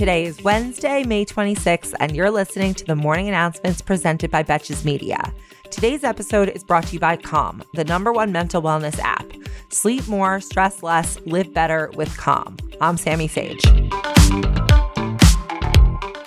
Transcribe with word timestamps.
Today 0.00 0.24
is 0.24 0.42
Wednesday, 0.42 1.04
May 1.04 1.26
26th, 1.26 1.92
and 2.00 2.16
you're 2.16 2.30
listening 2.30 2.72
to 2.72 2.86
the 2.86 2.96
morning 2.96 3.28
announcements 3.28 3.82
presented 3.82 4.30
by 4.30 4.42
Betches 4.42 4.82
Media. 4.82 5.30
Today's 5.70 6.04
episode 6.04 6.48
is 6.48 6.64
brought 6.64 6.86
to 6.86 6.94
you 6.94 6.98
by 6.98 7.16
Calm, 7.16 7.62
the 7.74 7.84
number 7.84 8.10
one 8.10 8.32
mental 8.32 8.62
wellness 8.62 8.98
app. 9.00 9.30
Sleep 9.68 10.08
more, 10.08 10.40
stress 10.40 10.82
less, 10.82 11.20
live 11.26 11.52
better 11.52 11.90
with 11.96 12.16
Calm. 12.16 12.56
I'm 12.80 12.96
Sammy 12.96 13.28
Sage. 13.28 13.62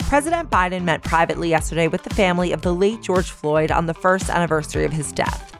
President 0.01 0.51
Biden 0.51 0.83
met 0.83 1.03
privately 1.03 1.49
yesterday 1.49 1.87
with 1.87 2.03
the 2.03 2.13
family 2.13 2.51
of 2.51 2.61
the 2.61 2.75
late 2.75 3.01
George 3.01 3.31
Floyd 3.31 3.71
on 3.71 3.87
the 3.87 3.95
first 3.95 4.29
anniversary 4.29 4.85
of 4.85 4.93
his 4.93 5.11
death. 5.11 5.52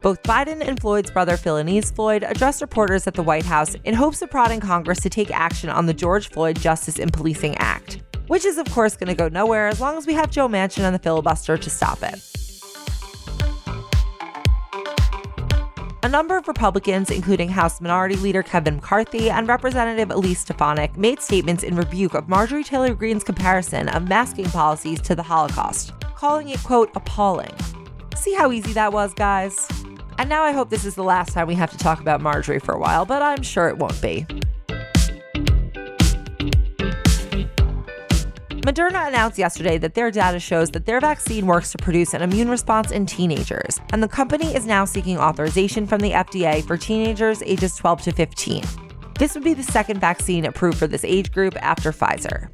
Both 0.00 0.22
Biden 0.22 0.66
and 0.66 0.80
Floyd's 0.80 1.10
brother 1.10 1.36
Philonise 1.36 1.92
Floyd 1.92 2.22
addressed 2.22 2.60
reporters 2.60 3.06
at 3.08 3.14
the 3.14 3.22
White 3.22 3.44
House 3.44 3.74
in 3.84 3.94
hopes 3.94 4.22
of 4.22 4.30
prodding 4.30 4.60
Congress 4.60 5.00
to 5.00 5.10
take 5.10 5.30
action 5.32 5.70
on 5.70 5.86
the 5.86 5.94
George 5.94 6.28
Floyd 6.28 6.56
Justice 6.60 6.98
in 6.98 7.10
Policing 7.10 7.56
Act, 7.56 8.00
which 8.28 8.44
is, 8.44 8.58
of 8.58 8.70
course, 8.70 8.96
going 8.96 9.08
to 9.08 9.14
go 9.14 9.28
nowhere 9.28 9.66
as 9.66 9.80
long 9.80 9.96
as 9.96 10.06
we 10.06 10.14
have 10.14 10.30
Joe 10.30 10.46
Manchin 10.46 10.84
and 10.84 10.94
the 10.94 11.00
filibuster 11.00 11.58
to 11.58 11.70
stop 11.70 12.02
it. 12.02 12.22
A 16.04 16.08
number 16.08 16.36
of 16.36 16.46
Republicans, 16.46 17.10
including 17.10 17.48
House 17.48 17.80
Minority 17.80 18.14
Leader 18.16 18.44
Kevin 18.44 18.76
McCarthy 18.76 19.28
and 19.28 19.48
Representative 19.48 20.10
Elise 20.10 20.40
Stefanik, 20.40 20.96
made 20.96 21.20
statements 21.20 21.64
in 21.64 21.74
rebuke 21.74 22.14
of 22.14 22.28
Marjorie 22.28 22.62
Taylor 22.64 22.94
Greene's 22.94 23.24
comparison 23.24 23.88
of 23.88 24.08
masking 24.08 24.46
policies 24.46 25.00
to 25.02 25.16
the 25.16 25.24
Holocaust, 25.24 25.92
calling 26.14 26.50
it, 26.50 26.62
quote, 26.62 26.90
appalling. 26.94 27.52
See 28.16 28.32
how 28.32 28.52
easy 28.52 28.72
that 28.72 28.92
was, 28.92 29.12
guys? 29.12 29.68
And 30.18 30.28
now 30.28 30.42
I 30.42 30.50
hope 30.50 30.68
this 30.68 30.84
is 30.84 30.96
the 30.96 31.04
last 31.04 31.32
time 31.32 31.46
we 31.46 31.54
have 31.54 31.70
to 31.70 31.78
talk 31.78 32.00
about 32.00 32.20
Marjorie 32.20 32.58
for 32.58 32.74
a 32.74 32.78
while, 32.78 33.06
but 33.06 33.22
I'm 33.22 33.42
sure 33.42 33.68
it 33.68 33.78
won't 33.78 34.02
be. 34.02 34.26
Moderna 38.68 39.08
announced 39.08 39.38
yesterday 39.38 39.78
that 39.78 39.94
their 39.94 40.10
data 40.10 40.38
shows 40.38 40.72
that 40.72 40.84
their 40.84 41.00
vaccine 41.00 41.46
works 41.46 41.72
to 41.72 41.78
produce 41.78 42.12
an 42.12 42.20
immune 42.20 42.50
response 42.50 42.90
in 42.90 43.06
teenagers, 43.06 43.80
and 43.92 44.02
the 44.02 44.08
company 44.08 44.54
is 44.54 44.66
now 44.66 44.84
seeking 44.84 45.16
authorization 45.18 45.86
from 45.86 46.00
the 46.00 46.10
FDA 46.10 46.62
for 46.66 46.76
teenagers 46.76 47.40
ages 47.42 47.76
12 47.76 48.02
to 48.02 48.12
15. 48.12 48.64
This 49.18 49.34
would 49.34 49.44
be 49.44 49.54
the 49.54 49.62
second 49.62 50.00
vaccine 50.00 50.44
approved 50.44 50.78
for 50.78 50.86
this 50.86 51.04
age 51.04 51.32
group 51.32 51.56
after 51.62 51.92
Pfizer. 51.92 52.50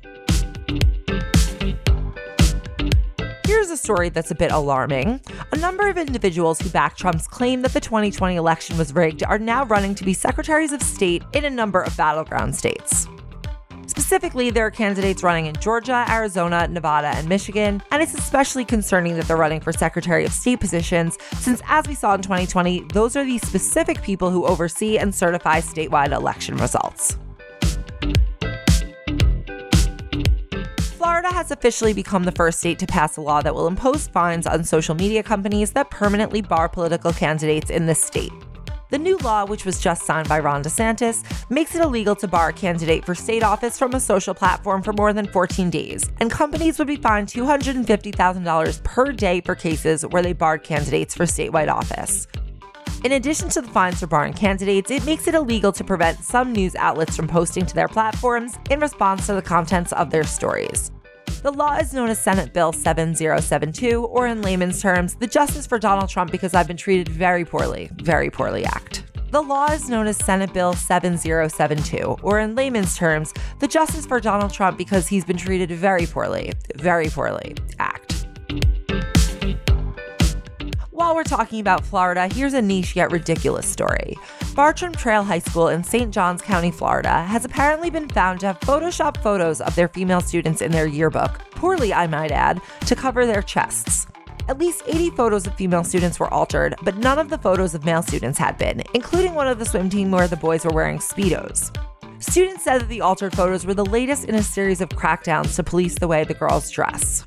Here's 3.65 3.81
a 3.81 3.83
story 3.83 4.11
that's 4.11 4.31
a 4.31 4.35
bit 4.35 4.53
alarming. 4.53 5.23
A 5.53 5.57
number 5.57 5.89
of 5.89 5.97
individuals 5.97 6.61
who 6.61 6.69
backed 6.69 6.99
Trump's 6.99 7.27
claim 7.27 7.63
that 7.63 7.73
the 7.73 7.81
2020 7.81 8.37
election 8.37 8.77
was 8.77 8.93
rigged 8.93 9.25
are 9.25 9.39
now 9.39 9.65
running 9.65 9.95
to 9.95 10.05
be 10.05 10.13
secretaries 10.13 10.71
of 10.71 10.83
state 10.83 11.23
in 11.33 11.47
a 11.47 11.51
number 11.51 11.81
of 11.81 11.97
battleground 11.97 12.55
states. 12.55 13.09
Specifically, 13.87 14.51
there 14.51 14.67
are 14.67 14.71
candidates 14.71 15.23
running 15.23 15.47
in 15.47 15.55
Georgia, 15.63 16.05
Arizona, 16.11 16.69
Nevada, 16.69 17.09
and 17.17 17.27
Michigan, 17.27 17.83
and 17.91 18.03
it's 18.03 18.13
especially 18.13 18.67
concerning 18.67 19.17
that 19.17 19.27
they're 19.29 19.39
running 19.39 19.61
for 19.61 19.73
Secretary 19.73 20.27
of 20.27 20.33
State 20.33 20.61
positions, 20.61 21.17
since 21.39 21.63
as 21.67 21.89
we 21.89 21.95
saw 21.95 22.17
in 22.17 22.21
2020, 22.21 22.85
those 22.93 23.17
are 23.17 23.25
the 23.25 23.39
specific 23.39 24.03
people 24.03 24.31
who 24.31 24.45
oversee 24.45 24.99
and 24.99 25.15
certify 25.15 25.63
statewide 25.63 26.13
election 26.13 26.59
results. 26.59 27.17
Florida 31.25 31.39
has 31.39 31.51
officially 31.51 31.95
become 31.95 32.25
the 32.25 32.33
first 32.33 32.59
state 32.59 32.79
to 32.79 32.87
pass 32.87 33.17
a 33.17 33.21
law 33.23 33.41
that 33.41 33.55
will 33.55 33.67
impose 33.67 34.07
fines 34.09 34.47
on 34.47 34.63
social 34.63 34.95
media 34.95 35.23
companies 35.23 35.73
that 35.73 35.89
permanently 35.89 36.43
bar 36.43 36.69
political 36.69 37.15
candidates 37.15 37.71
in 37.71 37.87
the 37.87 37.95
state. 37.95 38.31
The 38.91 38.99
new 38.99 39.17
law, 39.17 39.47
which 39.47 39.65
was 39.65 39.81
just 39.81 40.05
signed 40.05 40.29
by 40.29 40.41
Ron 40.41 40.63
DeSantis, 40.63 41.25
makes 41.49 41.75
it 41.75 41.81
illegal 41.81 42.15
to 42.17 42.29
bar 42.29 42.51
a 42.51 42.53
candidate 42.53 43.07
for 43.07 43.15
state 43.15 43.43
office 43.43 43.79
from 43.79 43.95
a 43.95 44.01
social 44.01 44.35
platform 44.35 44.83
for 44.83 44.93
more 44.93 45.15
than 45.15 45.27
14 45.27 45.71
days, 45.71 46.11
and 46.21 46.31
companies 46.31 46.79
would 46.79 46.89
be 46.89 46.97
fined 46.97 47.29
$250,000 47.29 48.83
per 48.85 49.11
day 49.11 49.41
for 49.41 49.55
cases 49.55 50.05
where 50.05 50.23
they 50.23 50.35
barred 50.35 50.63
candidates 50.63 51.15
for 51.15 51.25
statewide 51.25 51.73
office. 51.73 52.27
In 53.03 53.13
addition 53.13 53.49
to 53.49 53.63
the 53.63 53.69
fines 53.69 54.01
for 54.01 54.09
barring 54.09 54.35
candidates, 54.35 54.91
it 54.91 55.07
makes 55.07 55.27
it 55.27 55.35
illegal 55.35 55.73
to 55.73 55.85
prevent 55.85 56.23
some 56.23 56.53
news 56.53 56.75
outlets 56.75 57.17
from 57.17 57.29
posting 57.29 57.65
to 57.65 57.75
their 57.75 57.89
platforms 57.89 58.59
in 58.69 58.79
response 58.79 59.25
to 59.25 59.33
the 59.33 59.41
contents 59.41 59.95
of 59.95 60.11
their 60.11 60.25
stories. 60.25 60.91
The 61.45 61.53
law 61.53 61.77
is 61.77 61.93
known 61.93 62.09
as 62.09 62.19
Senate 62.19 62.55
Bill 62.55 62.73
7072, 62.73 64.03
or 64.03 64.27
in 64.27 64.41
layman's 64.41 64.81
terms, 64.81 65.15
the 65.17 65.27
Justice 65.27 65.67
for 65.67 65.79
Donald 65.79 66.09
Trump 66.09 66.33
because 66.33 66.55
I've 66.55 66.67
been 66.67 66.79
treated 66.79 67.07
very 67.07 67.45
poorly, 67.45 67.91
very 67.97 68.31
poorly 68.31 68.65
Act. 68.65 69.05
The 69.31 69.43
law 69.43 69.67
is 69.67 69.91
known 69.91 70.07
as 70.07 70.17
Senate 70.17 70.55
Bill 70.55 70.73
7072, 70.73 72.17
or 72.23 72.41
in 72.41 72.55
layman's 72.55 72.97
terms, 72.97 73.35
the 73.61 73.69
Justice 73.69 74.07
for 74.07 74.21
Donald 74.21 74.55
Trump 74.55 74.79
because 74.79 75.07
he's 75.07 75.27
been 75.27 75.37
treated 75.37 75.71
very 75.71 76.07
poorly, 76.07 76.55
very 76.77 77.11
poorly 77.11 77.55
Act. 77.79 78.27
While 80.93 81.15
we're 81.15 81.25
talking 81.25 81.61
about 81.61 81.85
Florida, 81.85 82.27
here's 82.27 82.55
a 82.55 82.63
niche 82.63 82.97
yet 82.97 83.13
ridiculous 83.13 83.67
story. 83.67 84.17
Bartram 84.55 84.93
Trail 84.93 85.25
High 85.25 85.41
School 85.41 85.67
in 85.67 85.83
St. 85.83 86.15
Johns 86.15 86.41
County, 86.41 86.71
Florida, 86.71 87.25
has 87.25 87.45
apparently 87.45 87.91
been 87.91 88.09
found 88.09 88.39
to 88.39 88.47
have 88.47 88.61
photoshopped 88.61 89.21
photos 89.21 89.61
of 89.61 89.75
their 89.75 89.89
female 89.89 90.21
students 90.21 90.63
in 90.63 90.71
their 90.71 90.87
yearbook, 90.87 91.41
poorly, 91.51 91.93
I 91.93 92.07
might 92.07 92.31
add, 92.31 92.61
to 92.87 92.95
cover 92.95 93.27
their 93.27 93.43
chests. 93.43 94.07
At 94.49 94.59
least 94.59 94.85
80 94.87 95.11
photos 95.11 95.49
of 95.49 95.57
female 95.57 95.83
students 95.83 96.21
were 96.21 96.33
altered, 96.33 96.77
but 96.83 96.99
none 96.99 97.19
of 97.19 97.31
the 97.31 97.39
photos 97.39 97.75
of 97.75 97.85
male 97.85 98.03
students 98.03 98.39
had 98.39 98.57
been, 98.57 98.85
including 98.95 99.35
one 99.35 99.49
of 99.49 99.59
the 99.59 99.65
swim 99.65 99.91
team 99.91 100.13
where 100.13 100.29
the 100.29 100.37
boys 100.37 100.65
were 100.65 100.73
wearing 100.73 100.99
Speedos. 100.99 101.77
Students 102.21 102.63
said 102.63 102.83
that 102.83 102.89
the 102.89 103.01
altered 103.01 103.35
photos 103.35 103.67
were 103.67 103.75
the 103.75 103.85
latest 103.85 104.25
in 104.27 104.37
a 104.37 104.43
series 104.43 104.81
of 104.81 104.89
crackdowns 104.91 105.57
to 105.57 105.65
police 105.65 105.97
the 105.99 106.07
way 106.07 106.23
the 106.23 106.33
girls 106.33 106.71
dress. 106.71 107.27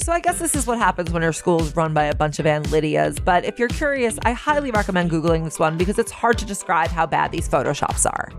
So 0.00 0.12
I 0.12 0.20
guess 0.20 0.38
this 0.38 0.54
is 0.54 0.66
what 0.66 0.78
happens 0.78 1.10
when 1.10 1.22
your 1.22 1.32
school 1.32 1.60
is 1.60 1.74
run 1.76 1.92
by 1.92 2.04
a 2.04 2.14
bunch 2.14 2.38
of 2.38 2.46
Aunt 2.46 2.66
Lydias. 2.68 3.22
But 3.22 3.44
if 3.44 3.58
you're 3.58 3.68
curious, 3.68 4.18
I 4.22 4.32
highly 4.32 4.70
recommend 4.70 5.10
Googling 5.10 5.44
this 5.44 5.58
one 5.58 5.76
because 5.76 5.98
it's 5.98 6.12
hard 6.12 6.38
to 6.38 6.44
describe 6.44 6.90
how 6.90 7.04
bad 7.04 7.32
these 7.32 7.48
Photoshops 7.48 8.06
are. 8.06 8.32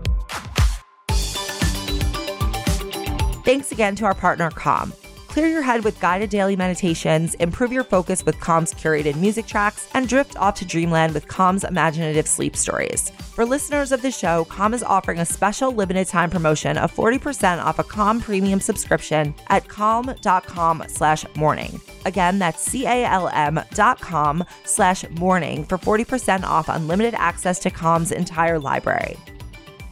Thanks 3.44 3.72
again 3.72 3.94
to 3.96 4.04
our 4.04 4.14
partner, 4.14 4.50
Calm. 4.50 4.92
Clear 5.30 5.46
your 5.46 5.62
head 5.62 5.84
with 5.84 6.00
guided 6.00 6.28
daily 6.28 6.56
meditations, 6.56 7.34
improve 7.34 7.72
your 7.72 7.84
focus 7.84 8.26
with 8.26 8.40
Calm's 8.40 8.74
curated 8.74 9.14
music 9.14 9.46
tracks, 9.46 9.88
and 9.94 10.08
drift 10.08 10.36
off 10.36 10.56
to 10.56 10.64
dreamland 10.64 11.14
with 11.14 11.28
Calm's 11.28 11.62
imaginative 11.62 12.26
sleep 12.26 12.56
stories. 12.56 13.10
For 13.10 13.44
listeners 13.44 13.92
of 13.92 14.02
the 14.02 14.10
show, 14.10 14.44
Calm 14.46 14.74
is 14.74 14.82
offering 14.82 15.20
a 15.20 15.24
special 15.24 15.70
limited 15.70 16.08
time 16.08 16.30
promotion 16.30 16.76
of 16.76 16.92
40% 16.92 17.62
off 17.62 17.78
a 17.78 17.84
Calm 17.84 18.20
premium 18.20 18.60
subscription 18.60 19.32
at 19.50 19.68
calm.com 19.68 20.82
slash 20.88 21.24
morning. 21.36 21.80
Again, 22.06 22.40
that's 22.40 22.60
C-A-L-M 22.62 23.60
dot 23.72 24.00
com 24.00 24.44
slash 24.64 25.08
morning 25.10 25.64
for 25.64 25.78
40% 25.78 26.42
off 26.42 26.68
unlimited 26.68 27.14
access 27.14 27.60
to 27.60 27.70
Calm's 27.70 28.10
entire 28.10 28.58
library. 28.58 29.16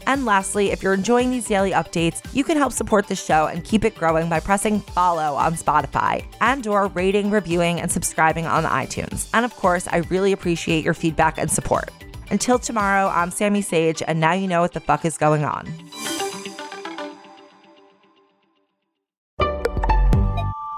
And 0.09 0.25
lastly, 0.25 0.71
if 0.71 0.83
you're 0.83 0.95
enjoying 0.95 1.31
these 1.31 1.47
daily 1.47 1.73
updates, 1.73 2.23
you 2.35 2.43
can 2.43 2.57
help 2.57 2.73
support 2.73 3.07
the 3.07 3.15
show 3.15 3.47
and 3.47 3.63
keep 3.63 3.85
it 3.85 3.95
growing 3.95 4.31
by 4.31 4.41
pressing 4.41 4.81
follow 4.81 5.37
on 5.37 5.53
Spotify 5.53 6.25
and 6.41 6.67
or 6.67 6.87
rating, 6.89 7.31
reviewing, 7.31 7.79
and 7.79 7.93
subscribing 7.93 8.47
on 8.47 8.65
iTunes. 8.65 9.29
And 9.35 9.45
of 9.45 9.55
course, 9.55 9.87
I 9.87 9.99
really 10.09 10.33
appreciate 10.33 10.83
your 10.83 10.95
feedback 10.95 11.37
and 11.37 11.51
support. 11.51 11.91
Until 12.31 12.59
tomorrow, 12.59 13.09
I'm 13.09 13.31
Sammy 13.31 13.61
Sage, 13.61 14.03
and 14.07 14.19
now 14.19 14.33
you 14.33 14.49
know 14.49 14.63
what 14.63 14.73
the 14.73 14.81
fuck 14.81 15.05
is 15.05 15.19
going 15.19 15.45
on. 15.45 15.67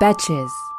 Betches. 0.03 0.70